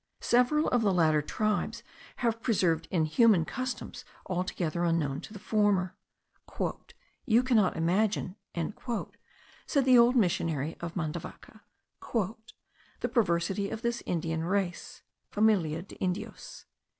Several 0.21 0.67
of 0.69 0.81
the 0.81 0.91
latter 0.91 1.21
tribes 1.21 1.83
have 2.15 2.41
preserved 2.41 2.87
inhuman 2.89 3.45
customs 3.45 4.03
altogether 4.25 4.83
unknown 4.83 5.21
to 5.21 5.31
the 5.31 5.37
former. 5.37 5.95
"You 7.27 7.43
cannot 7.43 7.77
imagine," 7.77 8.35
said 9.67 9.85
the 9.85 9.99
old 9.99 10.15
missionary 10.15 10.75
of 10.79 10.95
Mandavaca, 10.95 11.61
"the 12.13 13.09
perversity 13.13 13.69
of 13.69 13.83
this 13.83 14.01
Indian 14.07 14.43
race 14.43 15.03
(familia 15.29 15.83
de 15.83 15.93
Indios). 15.97 16.65